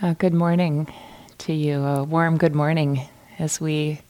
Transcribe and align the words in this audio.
Uh, 0.00 0.12
good 0.12 0.32
morning 0.32 0.86
to 1.38 1.52
you. 1.52 1.82
A 1.82 2.04
warm 2.04 2.38
good 2.38 2.54
morning 2.54 3.00
as 3.36 3.60
we 3.60 4.00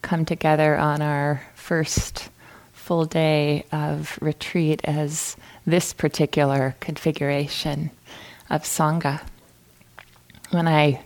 come 0.00 0.24
together 0.24 0.76
on 0.76 1.02
our 1.02 1.42
first 1.56 2.28
full 2.72 3.06
day 3.06 3.64
of 3.72 4.16
retreat 4.22 4.80
as 4.84 5.36
this 5.66 5.92
particular 5.92 6.76
configuration 6.78 7.90
of 8.50 8.62
Sangha. 8.62 9.20
When 10.50 10.68
I 10.68 11.02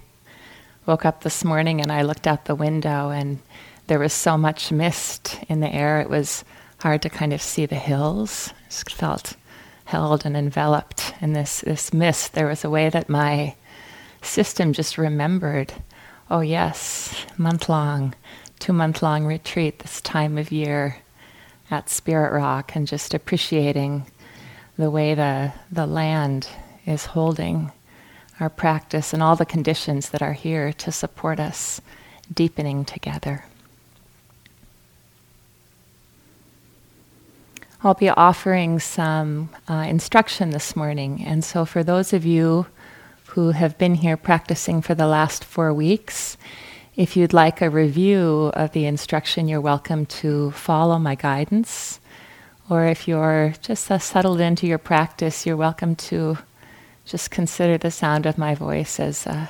woke 0.84 1.06
up 1.06 1.22
this 1.22 1.42
morning 1.42 1.80
and 1.80 1.90
I 1.90 2.02
looked 2.02 2.26
out 2.26 2.44
the 2.44 2.54
window 2.54 3.08
and 3.08 3.38
there 3.86 3.98
was 3.98 4.12
so 4.12 4.36
much 4.36 4.70
mist 4.70 5.40
in 5.48 5.60
the 5.60 5.74
air, 5.74 5.98
it 5.98 6.10
was 6.10 6.44
hard 6.80 7.00
to 7.02 7.08
kind 7.08 7.32
of 7.32 7.40
see 7.40 7.64
the 7.64 7.74
hills. 7.74 8.52
I 8.52 8.68
just 8.68 8.92
felt 8.92 9.34
held 9.86 10.26
and 10.26 10.36
enveloped 10.36 11.14
in 11.22 11.32
this, 11.32 11.62
this 11.62 11.94
mist. 11.94 12.34
There 12.34 12.48
was 12.48 12.64
a 12.64 12.70
way 12.70 12.90
that 12.90 13.08
my 13.08 13.54
system 14.22 14.72
just 14.72 14.98
remembered 14.98 15.72
oh, 16.30 16.40
yes, 16.40 17.26
month 17.36 17.68
long, 17.68 18.14
two 18.60 18.72
month 18.72 19.02
long 19.02 19.26
retreat 19.26 19.80
this 19.80 20.00
time 20.00 20.38
of 20.38 20.52
year 20.52 20.98
at 21.70 21.90
Spirit 21.90 22.32
Rock, 22.32 22.76
and 22.76 22.86
just 22.86 23.14
appreciating 23.14 24.06
the 24.78 24.90
way 24.90 25.14
the, 25.14 25.52
the 25.70 25.86
land 25.86 26.48
is 26.86 27.06
holding 27.06 27.72
our 28.38 28.48
practice 28.48 29.12
and 29.12 29.22
all 29.22 29.36
the 29.36 29.44
conditions 29.44 30.10
that 30.10 30.22
are 30.22 30.32
here 30.32 30.72
to 30.72 30.90
support 30.90 31.38
us 31.38 31.80
deepening 32.32 32.84
together. 32.84 33.44
I'll 37.82 37.94
be 37.94 38.08
offering 38.08 38.78
some 38.78 39.50
uh, 39.68 39.86
instruction 39.88 40.50
this 40.50 40.76
morning, 40.76 41.24
and 41.24 41.44
so 41.44 41.64
for 41.64 41.82
those 41.82 42.12
of 42.12 42.24
you 42.24 42.66
who 43.30 43.52
have 43.52 43.78
been 43.78 43.94
here 43.94 44.16
practicing 44.16 44.82
for 44.82 44.94
the 44.94 45.06
last 45.06 45.44
four 45.44 45.72
weeks. 45.72 46.36
If 46.96 47.16
you'd 47.16 47.32
like 47.32 47.62
a 47.62 47.70
review 47.70 48.50
of 48.54 48.72
the 48.72 48.86
instruction, 48.86 49.46
you're 49.46 49.60
welcome 49.60 50.04
to 50.06 50.50
follow 50.50 50.98
my 50.98 51.14
guidance. 51.14 52.00
Or 52.68 52.86
if 52.86 53.06
you're 53.06 53.54
just 53.62 53.88
uh, 53.88 53.98
settled 53.98 54.40
into 54.40 54.66
your 54.66 54.78
practice, 54.78 55.46
you're 55.46 55.56
welcome 55.56 55.94
to 56.10 56.38
just 57.04 57.30
consider 57.30 57.78
the 57.78 57.92
sound 57.92 58.26
of 58.26 58.36
my 58.36 58.56
voice 58.56 58.98
as, 58.98 59.28
uh, 59.28 59.46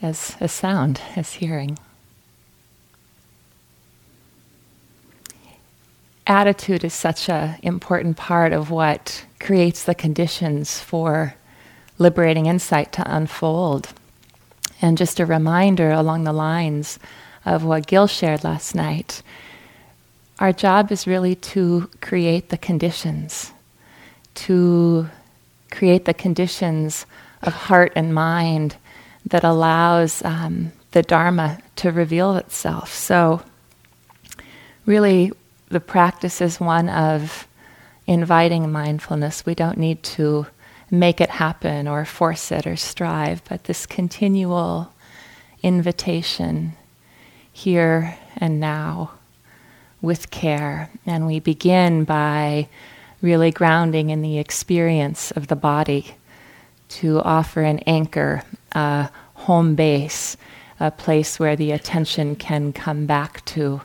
as 0.00 0.34
a 0.40 0.48
sound, 0.48 1.02
as 1.16 1.34
hearing. 1.34 1.78
Attitude 6.26 6.82
is 6.82 6.94
such 6.94 7.28
an 7.28 7.58
important 7.62 8.16
part 8.16 8.54
of 8.54 8.70
what 8.70 9.26
creates 9.38 9.84
the 9.84 9.94
conditions 9.94 10.80
for 10.80 11.34
liberating 11.98 12.46
insight 12.46 12.92
to 12.92 13.16
unfold. 13.16 13.88
And 14.82 14.98
just 14.98 15.20
a 15.20 15.26
reminder 15.26 15.90
along 15.90 16.24
the 16.24 16.32
lines 16.32 16.98
of 17.44 17.64
what 17.64 17.86
Gil 17.86 18.06
shared 18.06 18.44
last 18.44 18.74
night 18.74 19.22
our 20.38 20.52
job 20.52 20.90
is 20.90 21.06
really 21.06 21.36
to 21.36 21.88
create 22.00 22.48
the 22.48 22.58
conditions, 22.58 23.52
to 24.34 25.08
create 25.70 26.04
the 26.04 26.14
conditions 26.14 27.06
of 27.42 27.52
heart 27.52 27.92
and 27.94 28.14
mind 28.14 28.76
that 29.26 29.44
allows 29.44 30.22
um, 30.24 30.72
the 30.90 31.02
Dharma 31.02 31.58
to 31.76 31.92
reveal 31.92 32.36
itself. 32.36 32.92
So, 32.92 33.42
really, 34.86 35.32
the 35.68 35.80
practice 35.80 36.40
is 36.40 36.60
one 36.60 36.88
of 36.88 37.46
inviting 38.06 38.70
mindfulness. 38.70 39.46
We 39.46 39.54
don't 39.54 39.78
need 39.78 40.02
to 40.02 40.46
make 40.98 41.20
it 41.20 41.30
happen 41.30 41.88
or 41.88 42.04
force 42.04 42.50
it 42.52 42.66
or 42.66 42.76
strive, 42.76 43.42
but 43.48 43.64
this 43.64 43.86
continual 43.86 44.92
invitation 45.62 46.74
here 47.52 48.16
and 48.36 48.60
now 48.60 49.12
with 50.02 50.30
care. 50.30 50.90
And 51.06 51.26
we 51.26 51.40
begin 51.40 52.04
by 52.04 52.68
really 53.22 53.50
grounding 53.50 54.10
in 54.10 54.20
the 54.22 54.38
experience 54.38 55.30
of 55.30 55.46
the 55.46 55.56
body 55.56 56.14
to 56.88 57.20
offer 57.20 57.62
an 57.62 57.78
anchor, 57.80 58.42
a 58.72 59.08
home 59.34 59.74
base, 59.74 60.36
a 60.78 60.90
place 60.90 61.38
where 61.38 61.56
the 61.56 61.72
attention 61.72 62.36
can 62.36 62.72
come 62.72 63.06
back 63.06 63.44
to 63.46 63.80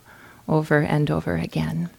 over 0.48 0.80
and 0.80 1.10
over 1.10 1.36
again. 1.36 1.90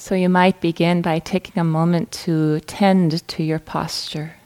So 0.00 0.14
you 0.14 0.28
might 0.28 0.60
begin 0.60 1.02
by 1.02 1.18
taking 1.18 1.58
a 1.58 1.64
moment 1.64 2.12
to 2.22 2.60
tend 2.60 3.26
to 3.26 3.42
your 3.42 3.58
posture. 3.58 4.36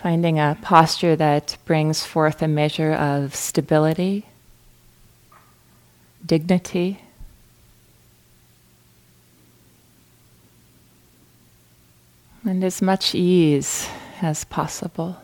Finding 0.00 0.38
a 0.38 0.56
posture 0.62 1.16
that 1.16 1.56
brings 1.64 2.04
forth 2.06 2.40
a 2.40 2.46
measure 2.46 2.92
of 2.92 3.34
stability, 3.34 4.24
dignity, 6.24 7.02
and 12.44 12.62
as 12.62 12.80
much 12.80 13.16
ease 13.16 13.88
as 14.22 14.44
possible. 14.44 15.16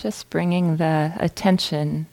Just 0.00 0.30
bringing 0.30 0.76
the 0.76 1.12
attention 1.18 2.06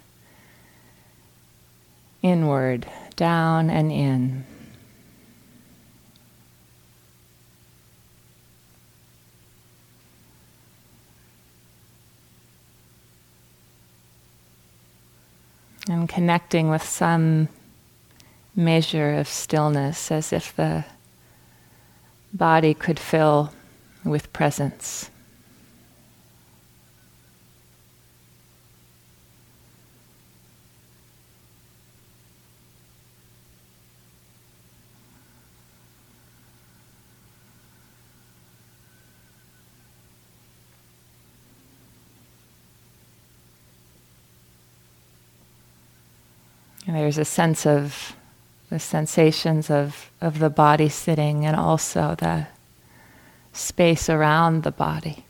inward, 2.23 2.87
down 3.15 3.69
and 3.69 3.91
in. 3.91 4.43
And 15.87 16.09
connecting 16.09 16.71
with 16.71 16.81
some 16.81 17.49
measure 18.55 19.13
of 19.13 19.27
stillness 19.27 20.09
as 20.11 20.33
if 20.33 20.55
the 20.55 20.85
body 22.33 22.73
could 22.73 22.97
fill 22.97 23.53
with 24.03 24.33
presence. 24.33 25.11
There's 46.93 47.17
a 47.17 47.25
sense 47.25 47.65
of 47.65 48.15
the 48.69 48.79
sensations 48.79 49.69
of, 49.69 50.11
of 50.21 50.39
the 50.39 50.49
body 50.49 50.89
sitting 50.89 51.45
and 51.45 51.55
also 51.55 52.15
the 52.17 52.47
space 53.53 54.09
around 54.09 54.63
the 54.63 54.71
body. 54.71 55.24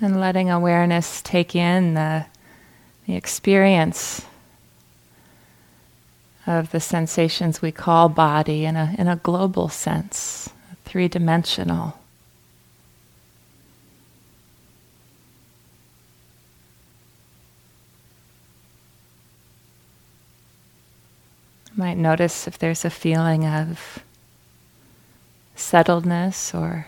And 0.00 0.20
letting 0.20 0.50
awareness 0.50 1.22
take 1.22 1.54
in 1.54 1.94
the, 1.94 2.26
the 3.06 3.14
experience 3.14 4.24
of 6.46 6.70
the 6.70 6.80
sensations 6.80 7.60
we 7.60 7.72
call 7.72 8.08
body 8.08 8.64
in 8.64 8.76
a, 8.76 8.94
in 8.98 9.08
a 9.08 9.16
global 9.16 9.68
sense, 9.68 10.50
three 10.84 11.08
dimensional. 11.08 11.98
Might 21.74 21.98
notice 21.98 22.46
if 22.46 22.58
there's 22.58 22.86
a 22.86 22.90
feeling 22.90 23.44
of 23.44 23.98
settledness 25.56 26.58
or 26.58 26.86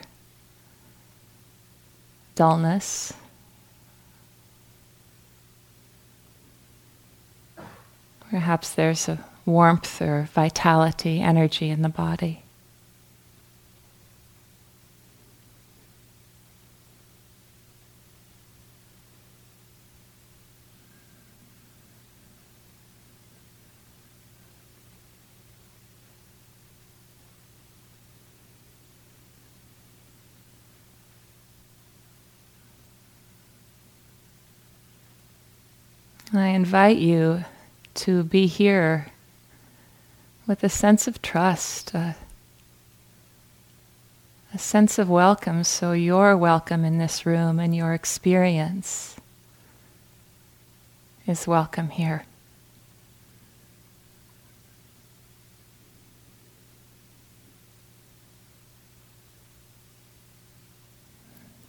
dullness. 2.38 3.12
Perhaps 8.31 8.75
there's 8.75 9.08
a 9.08 9.19
warmth 9.44 10.00
or 10.00 10.29
vitality, 10.32 11.20
energy 11.20 11.69
in 11.69 11.82
the 11.82 11.88
body. 11.88 12.44
I 36.35 36.49
invite 36.49 36.99
you 36.99 37.45
to 37.95 38.23
be 38.23 38.47
here 38.47 39.07
with 40.47 40.63
a 40.63 40.69
sense 40.69 41.09
of 41.09 41.23
trust, 41.23 41.95
a, 41.95 42.17
a 44.53 44.59
sense 44.59 44.99
of 44.99 45.09
welcome. 45.09 45.65
So 45.65 45.93
you're 45.93 46.37
welcome 46.37 46.85
in 46.85 46.99
this 46.99 47.25
room 47.25 47.59
and 47.59 47.75
your 47.75 47.95
experience 47.95 49.17
is 51.27 51.47
welcome 51.47 51.89
here. 51.89 52.25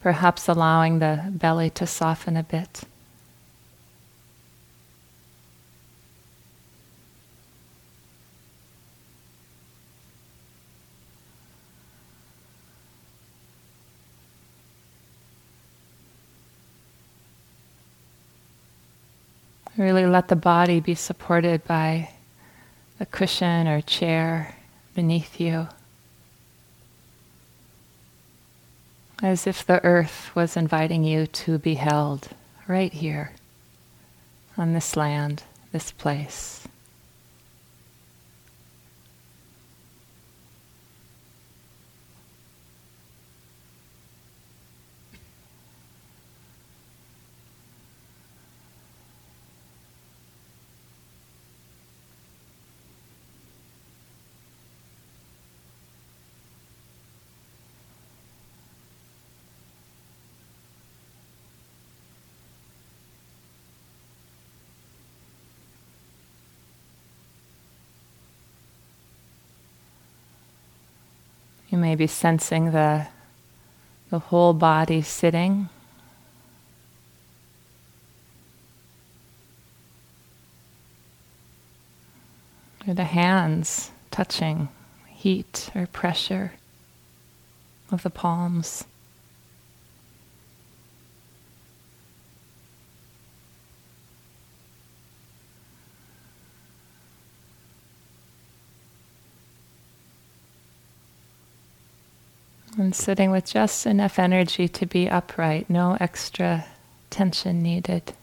Perhaps 0.01 0.49
allowing 0.49 0.99
the 0.99 1.23
belly 1.29 1.69
to 1.71 1.87
soften 1.87 2.35
a 2.35 2.43
bit. 2.43 2.83
Really 19.79 20.05
let 20.05 20.27
the 20.27 20.35
body 20.35 20.81
be 20.81 20.93
supported 20.93 21.63
by 21.63 22.09
a 22.99 23.05
cushion 23.05 23.65
or 23.65 23.79
chair 23.79 24.57
beneath 24.93 25.39
you. 25.39 25.69
As 29.23 29.47
if 29.47 29.65
the 29.65 29.81
earth 29.85 30.35
was 30.35 30.57
inviting 30.57 31.05
you 31.05 31.27
to 31.27 31.57
be 31.57 31.75
held 31.75 32.27
right 32.67 32.91
here 32.91 33.31
on 34.57 34.73
this 34.73 34.97
land, 34.97 35.43
this 35.71 35.93
place. 35.93 36.67
You 71.69 71.77
may 71.77 71.95
be 71.95 72.07
sensing 72.07 72.71
the, 72.71 73.07
the 74.09 74.19
whole 74.19 74.53
body 74.53 75.03
sitting. 75.03 75.69
Or 82.87 82.93
the 82.95 83.03
hands 83.03 83.91
touching 84.09 84.69
heat 85.07 85.69
or 85.75 85.85
pressure 85.85 86.53
of 87.91 88.01
the 88.01 88.09
palms. 88.09 88.85
Sitting 102.91 103.29
with 103.31 103.45
just 103.45 103.85
enough 103.85 104.17
energy 104.19 104.67
to 104.67 104.85
be 104.85 105.09
upright, 105.09 105.69
no 105.69 105.97
extra 105.99 106.65
tension 107.09 107.61
needed. 107.61 108.13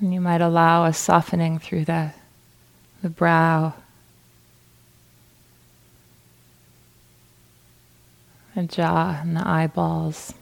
And 0.00 0.14
you 0.14 0.20
might 0.20 0.40
allow 0.40 0.84
a 0.84 0.92
softening 0.92 1.58
through 1.58 1.86
the, 1.86 2.12
the 3.02 3.08
brow, 3.08 3.74
the 8.54 8.62
jaw, 8.64 9.18
and 9.22 9.36
the 9.36 9.46
eyeballs. 9.46 10.34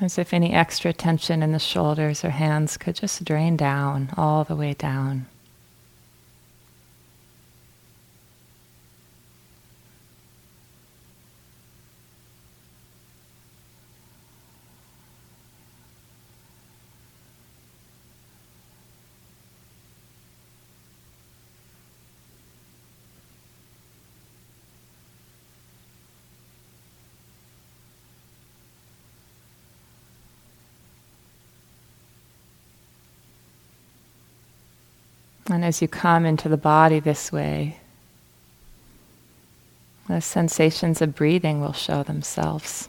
As 0.00 0.16
if 0.16 0.32
any 0.32 0.52
extra 0.52 0.92
tension 0.92 1.42
in 1.42 1.50
the 1.50 1.58
shoulders 1.58 2.24
or 2.24 2.30
hands 2.30 2.76
could 2.76 2.94
just 2.94 3.24
drain 3.24 3.56
down, 3.56 4.10
all 4.16 4.44
the 4.44 4.54
way 4.54 4.72
down. 4.72 5.26
And 35.50 35.64
as 35.64 35.80
you 35.80 35.88
come 35.88 36.26
into 36.26 36.48
the 36.48 36.58
body 36.58 37.00
this 37.00 37.32
way, 37.32 37.78
the 40.06 40.20
sensations 40.20 41.00
of 41.00 41.14
breathing 41.14 41.60
will 41.60 41.72
show 41.72 42.02
themselves. 42.02 42.88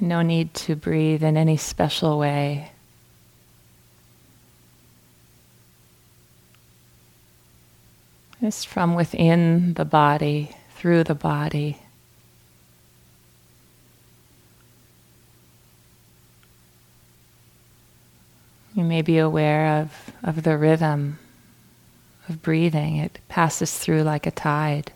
No 0.00 0.20
need 0.20 0.52
to 0.54 0.74
breathe 0.74 1.22
in 1.22 1.36
any 1.36 1.56
special 1.56 2.18
way. 2.18 2.72
Just 8.40 8.66
from 8.66 8.96
within 8.96 9.74
the 9.74 9.84
body 9.84 10.56
through 10.82 11.04
the 11.04 11.14
body. 11.14 11.78
You 18.74 18.82
may 18.82 19.00
be 19.00 19.16
aware 19.18 19.80
of, 19.80 20.10
of 20.24 20.42
the 20.42 20.58
rhythm 20.58 21.20
of 22.28 22.42
breathing. 22.42 22.96
It 22.96 23.20
passes 23.28 23.78
through 23.78 24.02
like 24.02 24.26
a 24.26 24.32
tide. 24.32 24.90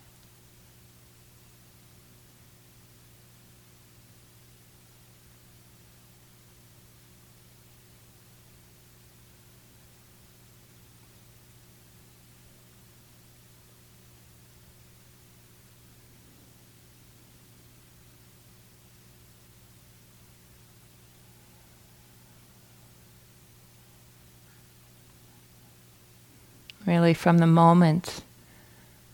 Really 26.86 27.12
from 27.12 27.38
the 27.38 27.46
moment 27.46 28.22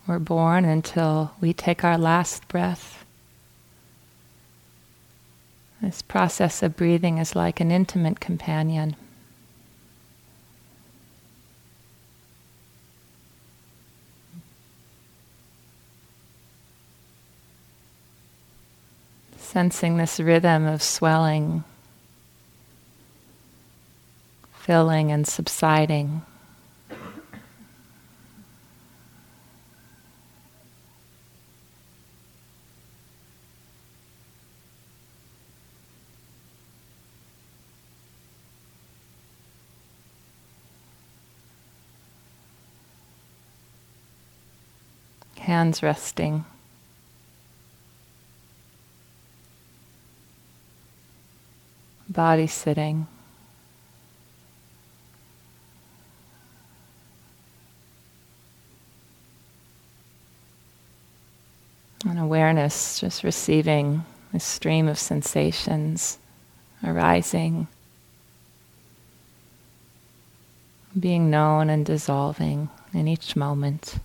we're 0.07 0.19
born 0.19 0.65
until 0.65 1.33
we 1.41 1.53
take 1.53 1.85
our 1.85 1.97
last 1.97 2.47
breath. 2.49 3.05
This 5.81 6.03
process 6.03 6.63
of 6.63 6.77
breathing 6.77 7.19
is 7.19 7.35
like 7.35 7.61
an 7.61 7.71
intimate 7.71 8.21
companion. 8.21 8.97
Sensing 19.37 19.99
this 19.99 20.19
rhythm 20.19 20.67
of 20.67 20.83
swelling, 20.83 21.63
filling, 24.55 25.13
and 25.13 25.27
subsiding. 25.27 26.23
Hands 45.43 45.83
resting. 45.83 46.45
Body 52.09 52.47
sitting. 52.47 53.09
And 62.09 62.19
awareness 62.19 63.01
just 63.01 63.25
receiving 63.25 64.05
a 64.33 64.41
stream 64.41 64.87
of 64.87 64.99
sensations 64.99 66.19
arising, 66.85 67.69
being 70.99 71.31
known 71.31 71.69
and 71.71 71.85
dissolving 71.87 72.69
in 72.93 73.09
each 73.09 73.35
moment. 73.35 73.97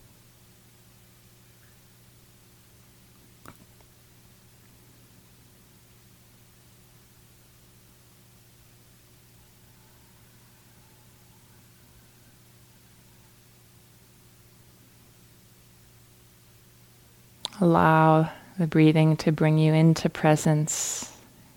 Allow 17.60 18.30
the 18.60 18.68
breathing 18.68 19.18
to 19.18 19.32
bring 19.32 19.58
you 19.58 19.74
into 19.74 20.10
presence 20.10 21.12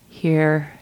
here. 0.09 0.73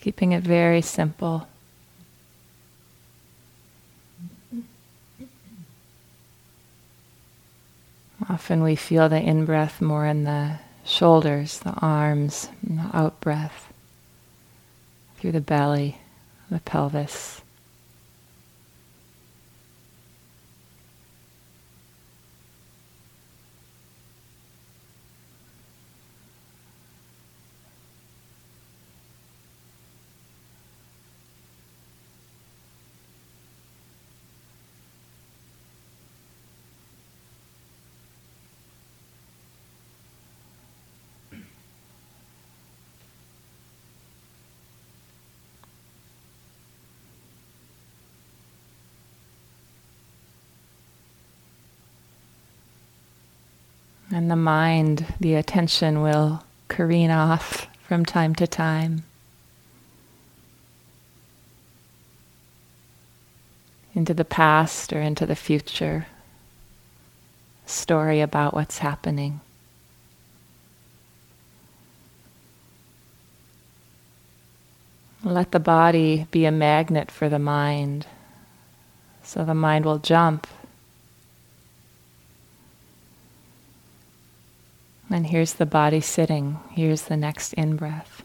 Keeping 0.00 0.32
it 0.32 0.42
very 0.42 0.82
simple. 0.82 1.46
Often 8.32 8.62
we 8.62 8.76
feel 8.76 9.10
the 9.10 9.20
in 9.20 9.44
breath 9.44 9.82
more 9.82 10.06
in 10.06 10.24
the 10.24 10.58
shoulders, 10.86 11.58
the 11.58 11.74
arms, 11.82 12.48
the 12.62 12.88
out 12.94 13.20
breath 13.20 13.70
through 15.18 15.32
the 15.32 15.40
belly, 15.42 15.98
the 16.48 16.60
pelvis. 16.60 17.42
And 54.12 54.30
the 54.30 54.36
mind, 54.36 55.06
the 55.20 55.34
attention 55.36 56.02
will 56.02 56.44
careen 56.68 57.10
off 57.10 57.66
from 57.82 58.04
time 58.04 58.34
to 58.34 58.46
time 58.46 59.04
into 63.94 64.12
the 64.12 64.24
past 64.24 64.92
or 64.92 65.00
into 65.00 65.24
the 65.24 65.34
future. 65.34 66.06
Story 67.64 68.20
about 68.20 68.52
what's 68.52 68.78
happening. 68.78 69.40
Let 75.24 75.52
the 75.52 75.60
body 75.60 76.26
be 76.30 76.44
a 76.44 76.52
magnet 76.52 77.10
for 77.10 77.30
the 77.30 77.38
mind. 77.38 78.06
So 79.22 79.42
the 79.42 79.54
mind 79.54 79.86
will 79.86 79.98
jump 79.98 80.46
And 85.12 85.26
here's 85.26 85.52
the 85.52 85.66
body 85.66 86.00
sitting. 86.00 86.58
Here's 86.70 87.02
the 87.02 87.18
next 87.18 87.52
in 87.52 87.76
breath. 87.76 88.22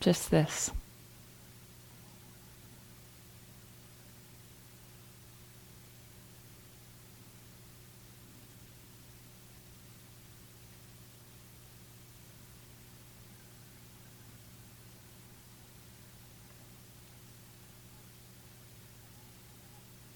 Just 0.00 0.30
this. 0.30 0.70